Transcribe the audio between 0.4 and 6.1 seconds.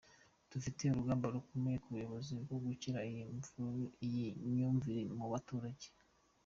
Dufite urugamba rukomeye nk’ubuyobozi rwo gukura iyi myumvire mu baturage.